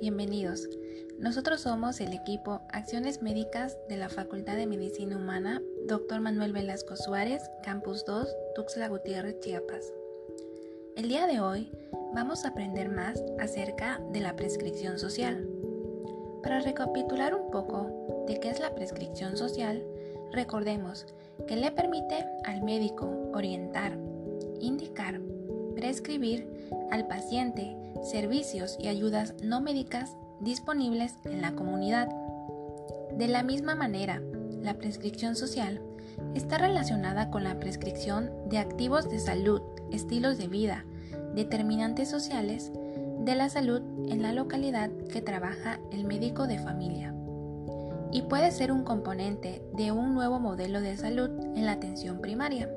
Bienvenidos. 0.00 0.68
Nosotros 1.18 1.62
somos 1.62 2.00
el 2.00 2.12
equipo 2.12 2.60
Acciones 2.68 3.20
Médicas 3.20 3.76
de 3.88 3.96
la 3.96 4.08
Facultad 4.08 4.54
de 4.54 4.68
Medicina 4.68 5.16
Humana, 5.16 5.60
Dr. 5.88 6.20
Manuel 6.20 6.52
Velasco 6.52 6.94
Suárez, 6.94 7.42
Campus 7.64 8.04
2, 8.04 8.28
Tuxtla 8.54 8.86
Gutiérrez, 8.86 9.40
Chiapas. 9.40 9.92
El 10.94 11.08
día 11.08 11.26
de 11.26 11.40
hoy 11.40 11.72
vamos 12.14 12.44
a 12.44 12.50
aprender 12.50 12.90
más 12.90 13.20
acerca 13.40 14.00
de 14.12 14.20
la 14.20 14.36
prescripción 14.36 15.00
social. 15.00 15.48
Para 16.44 16.60
recapitular 16.60 17.34
un 17.34 17.50
poco 17.50 18.24
de 18.28 18.38
qué 18.38 18.50
es 18.50 18.60
la 18.60 18.72
prescripción 18.76 19.36
social, 19.36 19.84
recordemos 20.30 21.06
que 21.48 21.56
le 21.56 21.72
permite 21.72 22.24
al 22.44 22.62
médico 22.62 23.32
orientar, 23.34 23.98
indicar, 24.60 25.20
prescribir 25.74 26.57
al 26.90 27.06
paciente 27.06 27.76
servicios 28.02 28.76
y 28.78 28.88
ayudas 28.88 29.34
no 29.42 29.60
médicas 29.60 30.16
disponibles 30.40 31.14
en 31.24 31.42
la 31.42 31.52
comunidad. 31.52 32.08
De 33.16 33.28
la 33.28 33.42
misma 33.42 33.74
manera, 33.74 34.22
la 34.62 34.74
prescripción 34.74 35.36
social 35.36 35.80
está 36.34 36.58
relacionada 36.58 37.30
con 37.30 37.44
la 37.44 37.58
prescripción 37.58 38.30
de 38.48 38.58
activos 38.58 39.08
de 39.08 39.18
salud, 39.18 39.62
estilos 39.90 40.38
de 40.38 40.48
vida, 40.48 40.84
determinantes 41.34 42.08
sociales 42.08 42.72
de 43.20 43.34
la 43.34 43.48
salud 43.48 43.82
en 44.08 44.22
la 44.22 44.32
localidad 44.32 44.90
que 45.12 45.20
trabaja 45.20 45.80
el 45.92 46.04
médico 46.04 46.46
de 46.46 46.58
familia 46.58 47.14
y 48.10 48.22
puede 48.22 48.50
ser 48.50 48.72
un 48.72 48.84
componente 48.84 49.62
de 49.74 49.92
un 49.92 50.14
nuevo 50.14 50.40
modelo 50.40 50.80
de 50.80 50.96
salud 50.96 51.30
en 51.54 51.66
la 51.66 51.72
atención 51.72 52.20
primaria. 52.20 52.70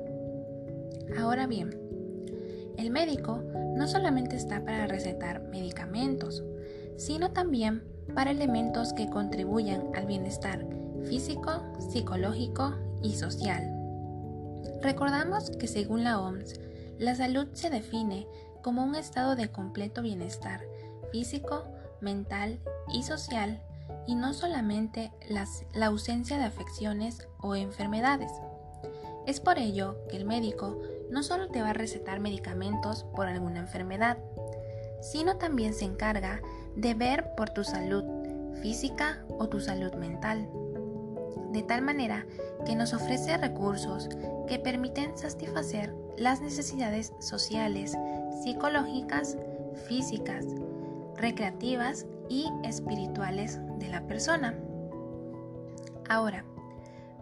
Ahora 1.18 1.46
bien, 1.46 1.81
el 2.76 2.90
médico 2.90 3.42
no 3.76 3.86
solamente 3.86 4.36
está 4.36 4.64
para 4.64 4.86
recetar 4.86 5.42
medicamentos, 5.48 6.42
sino 6.96 7.32
también 7.32 7.82
para 8.14 8.30
elementos 8.30 8.92
que 8.92 9.08
contribuyan 9.08 9.90
al 9.94 10.06
bienestar 10.06 10.66
físico, 11.04 11.62
psicológico 11.78 12.74
y 13.02 13.14
social. 13.14 13.72
Recordamos 14.82 15.50
que 15.50 15.68
según 15.68 16.04
la 16.04 16.20
OMS, 16.20 16.60
la 16.98 17.14
salud 17.14 17.48
se 17.52 17.70
define 17.70 18.26
como 18.62 18.84
un 18.84 18.94
estado 18.94 19.36
de 19.36 19.50
completo 19.50 20.02
bienestar 20.02 20.62
físico, 21.10 21.64
mental 22.00 22.60
y 22.92 23.02
social 23.02 23.62
y 24.06 24.14
no 24.14 24.34
solamente 24.34 25.12
la 25.74 25.86
ausencia 25.86 26.38
de 26.38 26.44
afecciones 26.44 27.28
o 27.40 27.54
enfermedades. 27.54 28.32
Es 29.26 29.40
por 29.40 29.58
ello 29.58 29.96
que 30.08 30.16
el 30.16 30.24
médico 30.24 30.80
no 31.12 31.22
solo 31.22 31.48
te 31.48 31.60
va 31.60 31.70
a 31.70 31.74
recetar 31.74 32.20
medicamentos 32.20 33.04
por 33.14 33.28
alguna 33.28 33.60
enfermedad, 33.60 34.16
sino 35.02 35.36
también 35.36 35.74
se 35.74 35.84
encarga 35.84 36.40
de 36.74 36.94
ver 36.94 37.34
por 37.36 37.50
tu 37.50 37.64
salud 37.64 38.02
física 38.62 39.22
o 39.28 39.46
tu 39.48 39.60
salud 39.60 39.92
mental. 39.94 40.48
De 41.52 41.62
tal 41.62 41.82
manera 41.82 42.26
que 42.64 42.74
nos 42.74 42.94
ofrece 42.94 43.36
recursos 43.36 44.08
que 44.48 44.58
permiten 44.58 45.16
satisfacer 45.18 45.94
las 46.16 46.40
necesidades 46.40 47.12
sociales, 47.18 47.94
psicológicas, 48.42 49.36
físicas, 49.86 50.46
recreativas 51.16 52.06
y 52.30 52.46
espirituales 52.64 53.60
de 53.78 53.88
la 53.88 54.06
persona. 54.06 54.58
Ahora, 56.08 56.44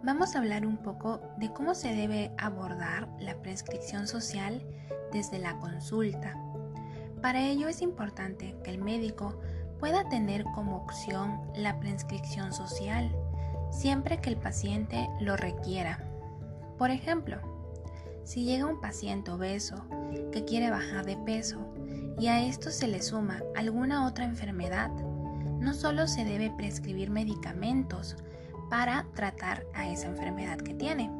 vamos 0.03 0.35
a 0.35 0.39
hablar 0.39 0.65
un 0.65 0.77
poco 0.77 1.21
de 1.37 1.51
cómo 1.53 1.75
se 1.75 1.93
debe 1.93 2.31
abordar 2.37 3.07
la 3.19 3.35
prescripción 3.41 4.07
social 4.07 4.65
desde 5.11 5.37
la 5.39 5.57
consulta. 5.59 6.35
Para 7.21 7.45
ello 7.45 7.67
es 7.67 7.81
importante 7.81 8.55
que 8.63 8.71
el 8.71 8.79
médico 8.79 9.39
pueda 9.79 10.09
tener 10.09 10.43
como 10.55 10.77
opción 10.77 11.39
la 11.55 11.79
prescripción 11.79 12.51
social, 12.51 13.15
siempre 13.71 14.19
que 14.19 14.29
el 14.29 14.37
paciente 14.37 15.07
lo 15.19 15.37
requiera. 15.37 16.03
Por 16.77 16.89
ejemplo, 16.89 17.37
si 18.23 18.43
llega 18.43 18.65
un 18.65 18.81
paciente 18.81 19.31
obeso 19.31 19.85
que 20.31 20.45
quiere 20.45 20.71
bajar 20.71 21.05
de 21.05 21.17
peso 21.17 21.59
y 22.19 22.27
a 22.27 22.43
esto 22.43 22.71
se 22.71 22.87
le 22.87 23.01
suma 23.01 23.41
alguna 23.55 24.07
otra 24.07 24.25
enfermedad, 24.25 24.89
no 25.59 25.75
solo 25.75 26.07
se 26.07 26.25
debe 26.25 26.49
prescribir 26.49 27.11
medicamentos, 27.11 28.15
para 28.71 29.05
tratar 29.13 29.65
a 29.73 29.91
esa 29.91 30.07
enfermedad 30.07 30.57
que 30.57 30.73
tiene, 30.73 31.11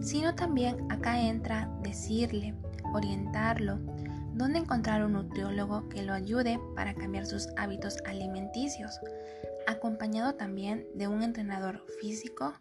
sino 0.00 0.36
también 0.36 0.90
acá 0.90 1.20
entra 1.20 1.68
decirle, 1.82 2.54
orientarlo, 2.94 3.80
dónde 4.34 4.60
encontrar 4.60 5.04
un 5.04 5.14
nutriólogo 5.14 5.88
que 5.88 6.04
lo 6.04 6.12
ayude 6.12 6.60
para 6.76 6.94
cambiar 6.94 7.26
sus 7.26 7.48
hábitos 7.56 7.98
alimenticios, 8.06 9.00
acompañado 9.66 10.36
también 10.36 10.86
de 10.94 11.08
un 11.08 11.24
entrenador 11.24 11.84
físico 12.00 12.54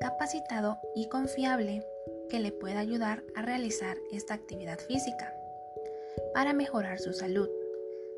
capacitado 0.00 0.78
y 0.94 1.08
confiable 1.08 1.84
que 2.30 2.38
le 2.38 2.52
pueda 2.52 2.78
ayudar 2.78 3.24
a 3.34 3.42
realizar 3.42 3.96
esta 4.12 4.34
actividad 4.34 4.78
física 4.78 5.34
para 6.32 6.52
mejorar 6.52 7.00
su 7.00 7.12
salud. 7.12 7.48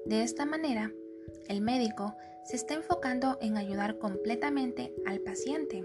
De 0.05 0.23
esta 0.23 0.45
manera, 0.45 0.93
el 1.49 1.63
médico 1.63 2.15
se 2.47 2.55
está 2.55 2.75
enfocando 2.75 3.39
en 3.41 3.57
ayudar 3.57 3.99
completamente 3.99 4.95
al 5.05 5.21
paciente 5.21 5.85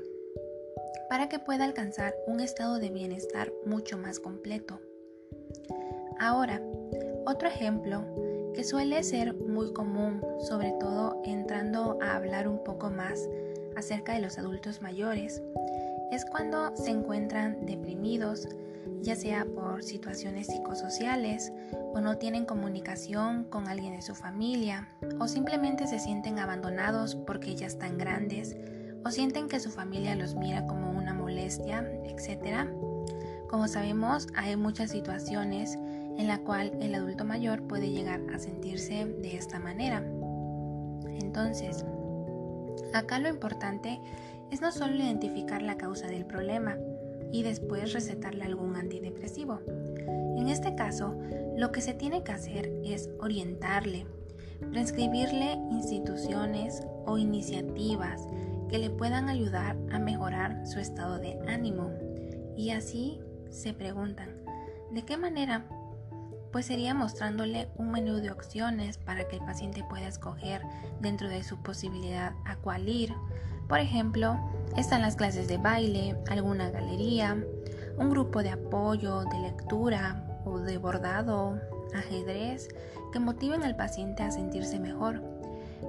para 1.09 1.27
que 1.27 1.39
pueda 1.39 1.65
alcanzar 1.65 2.15
un 2.27 2.39
estado 2.39 2.79
de 2.79 2.91
bienestar 2.91 3.51
mucho 3.65 3.97
más 3.97 4.19
completo. 4.19 4.79
Ahora, 6.19 6.61
otro 7.25 7.47
ejemplo 7.47 8.05
que 8.53 8.63
suele 8.63 9.01
ser 9.03 9.33
muy 9.33 9.73
común, 9.73 10.21
sobre 10.39 10.71
todo 10.79 11.21
entrando 11.25 11.97
a 11.99 12.15
hablar 12.15 12.47
un 12.47 12.63
poco 12.63 12.91
más 12.91 13.27
acerca 13.75 14.13
de 14.13 14.21
los 14.21 14.37
adultos 14.37 14.81
mayores, 14.83 15.41
es 16.11 16.25
cuando 16.25 16.75
se 16.75 16.91
encuentran 16.91 17.65
deprimidos, 17.65 18.47
ya 19.01 19.15
sea 19.15 19.45
por 19.45 19.81
situaciones 19.83 20.47
psicosociales 20.47 21.51
o 21.93 22.01
no 22.01 22.17
tienen 22.17 22.45
comunicación 22.45 23.45
con 23.45 23.67
alguien 23.67 23.95
de 23.95 24.01
su 24.01 24.13
familia 24.13 24.89
o 25.19 25.27
simplemente 25.27 25.87
se 25.87 25.99
sienten 25.99 26.37
abandonados 26.37 27.15
porque 27.15 27.55
ya 27.55 27.67
están 27.67 27.97
grandes 27.97 28.55
o 29.03 29.09
sienten 29.09 29.47
que 29.47 29.59
su 29.59 29.71
familia 29.71 30.15
los 30.15 30.35
mira 30.35 30.67
como 30.67 30.91
una 30.91 31.13
molestia, 31.13 31.89
etc. 32.03 32.69
Como 33.49 33.67
sabemos, 33.67 34.27
hay 34.35 34.55
muchas 34.55 34.91
situaciones 34.91 35.75
en 36.17 36.27
la 36.27 36.39
cual 36.39 36.71
el 36.81 36.93
adulto 36.93 37.25
mayor 37.25 37.63
puede 37.63 37.89
llegar 37.89 38.21
a 38.33 38.37
sentirse 38.37 39.05
de 39.05 39.37
esta 39.37 39.59
manera. 39.59 40.03
Entonces, 41.19 41.85
acá 42.93 43.19
lo 43.19 43.29
importante 43.29 43.99
es 44.51 44.61
no 44.61 44.71
solo 44.71 44.95
identificar 44.95 45.61
la 45.61 45.77
causa 45.77 46.07
del 46.07 46.25
problema, 46.25 46.77
y 47.31 47.43
después 47.43 47.93
recetarle 47.93 48.43
algún 48.43 48.75
antidepresivo. 48.75 49.59
En 50.37 50.47
este 50.47 50.75
caso, 50.75 51.17
lo 51.57 51.71
que 51.71 51.81
se 51.81 51.93
tiene 51.93 52.23
que 52.23 52.31
hacer 52.31 52.71
es 52.83 53.09
orientarle, 53.19 54.05
prescribirle 54.71 55.53
instituciones 55.71 56.83
o 57.05 57.17
iniciativas 57.17 58.27
que 58.69 58.79
le 58.79 58.89
puedan 58.89 59.29
ayudar 59.29 59.77
a 59.91 59.99
mejorar 59.99 60.65
su 60.67 60.79
estado 60.79 61.19
de 61.19 61.39
ánimo. 61.47 61.91
Y 62.55 62.71
así 62.71 63.19
se 63.49 63.73
preguntan, 63.73 64.29
¿de 64.91 65.03
qué 65.03 65.17
manera? 65.17 65.65
Pues 66.51 66.65
sería 66.65 66.93
mostrándole 66.93 67.69
un 67.77 67.91
menú 67.91 68.17
de 68.17 68.29
opciones 68.29 68.97
para 68.97 69.27
que 69.27 69.37
el 69.37 69.45
paciente 69.45 69.85
pueda 69.89 70.07
escoger 70.07 70.61
dentro 70.99 71.29
de 71.29 71.43
su 71.43 71.61
posibilidad 71.63 72.33
a 72.45 72.57
cuál 72.57 72.89
ir. 72.89 73.13
Por 73.71 73.79
ejemplo, 73.79 74.37
están 74.75 75.01
las 75.01 75.15
clases 75.15 75.47
de 75.47 75.57
baile, 75.57 76.17
alguna 76.29 76.69
galería, 76.71 77.41
un 77.97 78.09
grupo 78.09 78.43
de 78.43 78.49
apoyo, 78.49 79.23
de 79.23 79.39
lectura 79.39 80.25
o 80.43 80.59
de 80.59 80.77
bordado, 80.77 81.57
ajedrez, 81.95 82.67
que 83.13 83.19
motiven 83.19 83.63
al 83.63 83.77
paciente 83.77 84.23
a 84.23 84.31
sentirse 84.31 84.77
mejor. 84.77 85.23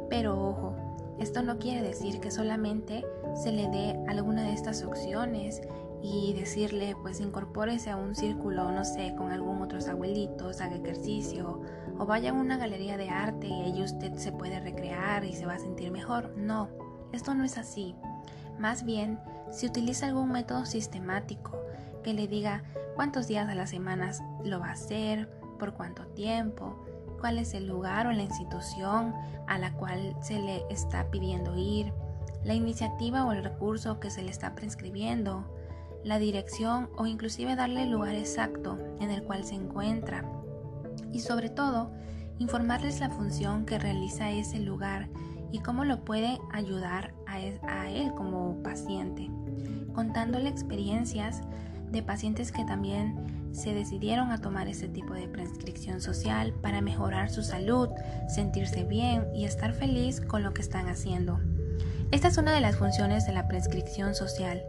Pero 0.08 0.40
ojo, 0.40 0.76
esto 1.18 1.42
no 1.42 1.58
quiere 1.58 1.82
decir 1.82 2.20
que 2.20 2.30
solamente 2.30 3.04
se 3.34 3.50
le 3.50 3.66
dé 3.66 3.98
alguna 4.06 4.44
de 4.44 4.52
estas 4.52 4.84
opciones 4.84 5.60
y 6.00 6.34
decirle 6.34 6.94
pues 7.02 7.18
incorpórese 7.18 7.90
a 7.90 7.96
un 7.96 8.14
círculo, 8.14 8.70
no 8.70 8.84
sé, 8.84 9.12
con 9.18 9.32
algún 9.32 9.60
otros 9.60 9.88
abuelitos, 9.88 10.60
haga 10.60 10.76
ejercicio 10.76 11.60
o 11.98 12.06
vaya 12.06 12.30
a 12.30 12.34
una 12.34 12.58
galería 12.58 12.96
de 12.96 13.08
arte 13.08 13.48
y 13.48 13.62
ahí 13.62 13.82
usted 13.82 14.14
se 14.14 14.30
puede 14.30 14.60
recrear 14.60 15.24
y 15.24 15.34
se 15.34 15.46
va 15.46 15.54
a 15.54 15.58
sentir 15.58 15.90
mejor. 15.90 16.32
No, 16.36 16.68
esto 17.12 17.34
no 17.34 17.44
es 17.44 17.58
así. 17.58 17.94
Más 18.58 18.84
bien, 18.84 19.18
si 19.50 19.66
utiliza 19.66 20.06
algún 20.06 20.32
método 20.32 20.64
sistemático 20.66 21.58
que 22.02 22.14
le 22.14 22.26
diga 22.26 22.62
cuántos 22.94 23.28
días 23.28 23.48
a 23.48 23.54
la 23.54 23.66
semana 23.66 24.12
lo 24.44 24.60
va 24.60 24.68
a 24.68 24.72
hacer, 24.72 25.28
por 25.58 25.74
cuánto 25.74 26.04
tiempo, 26.08 26.76
cuál 27.20 27.38
es 27.38 27.54
el 27.54 27.68
lugar 27.68 28.08
o 28.08 28.12
la 28.12 28.24
institución 28.24 29.14
a 29.46 29.58
la 29.58 29.72
cual 29.74 30.16
se 30.20 30.40
le 30.40 30.64
está 30.70 31.08
pidiendo 31.10 31.56
ir, 31.56 31.92
la 32.42 32.54
iniciativa 32.54 33.24
o 33.24 33.32
el 33.32 33.44
recurso 33.44 34.00
que 34.00 34.10
se 34.10 34.22
le 34.22 34.30
está 34.30 34.56
prescribiendo, 34.56 35.44
la 36.02 36.18
dirección 36.18 36.90
o 36.96 37.06
inclusive 37.06 37.54
darle 37.54 37.84
el 37.84 37.90
lugar 37.90 38.16
exacto 38.16 38.76
en 38.98 39.10
el 39.10 39.22
cual 39.22 39.44
se 39.44 39.54
encuentra. 39.54 40.24
Y 41.12 41.20
sobre 41.20 41.48
todo, 41.48 41.92
informarles 42.38 42.98
la 42.98 43.10
función 43.10 43.66
que 43.66 43.78
realiza 43.78 44.30
ese 44.30 44.58
lugar 44.58 45.08
y 45.52 45.60
cómo 45.60 45.84
lo 45.84 46.04
puede 46.04 46.40
ayudar 46.52 47.14
a 47.26 47.90
él 47.90 48.12
como 48.14 48.62
paciente, 48.62 49.30
contándole 49.94 50.48
experiencias 50.48 51.42
de 51.92 52.02
pacientes 52.02 52.50
que 52.50 52.64
también 52.64 53.50
se 53.52 53.74
decidieron 53.74 54.30
a 54.30 54.40
tomar 54.40 54.66
ese 54.66 54.88
tipo 54.88 55.12
de 55.14 55.28
prescripción 55.28 56.00
social 56.00 56.54
para 56.62 56.80
mejorar 56.80 57.30
su 57.30 57.42
salud, 57.42 57.90
sentirse 58.28 58.84
bien 58.84 59.26
y 59.34 59.44
estar 59.44 59.74
feliz 59.74 60.20
con 60.20 60.42
lo 60.42 60.54
que 60.54 60.62
están 60.62 60.88
haciendo. 60.88 61.38
Esta 62.10 62.28
es 62.28 62.38
una 62.38 62.54
de 62.54 62.60
las 62.60 62.76
funciones 62.76 63.26
de 63.26 63.32
la 63.32 63.48
prescripción 63.48 64.14
social, 64.14 64.64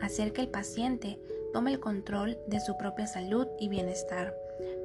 hacer 0.00 0.32
que 0.32 0.42
el 0.42 0.48
paciente 0.48 1.18
tome 1.52 1.72
el 1.72 1.80
control 1.80 2.38
de 2.46 2.60
su 2.60 2.76
propia 2.76 3.06
salud 3.06 3.48
y 3.58 3.68
bienestar 3.68 4.34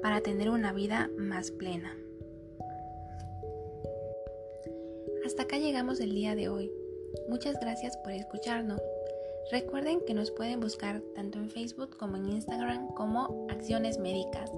para 0.01 0.21
tener 0.21 0.50
una 0.50 0.74
vida 0.74 1.09
más 1.18 1.51
plena. 1.51 1.95
Hasta 5.36 5.44
acá 5.44 5.58
llegamos 5.58 6.00
el 6.00 6.16
día 6.16 6.34
de 6.34 6.48
hoy. 6.48 6.72
Muchas 7.28 7.60
gracias 7.60 7.98
por 7.98 8.14
escucharnos. 8.14 8.80
Recuerden 9.52 10.00
que 10.08 10.14
nos 10.14 10.32
pueden 10.32 10.62
buscar 10.62 11.02
tanto 11.14 11.40
en 11.40 11.50
Facebook 11.50 11.98
como 11.98 12.16
en 12.16 12.30
Instagram 12.30 12.88
como 12.94 13.46
Acciones 13.50 14.00
Médicas 14.00 14.50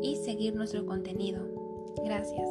y 0.00 0.16
seguir 0.16 0.54
nuestro 0.54 0.86
contenido. 0.86 1.46
Gracias. 2.02 2.48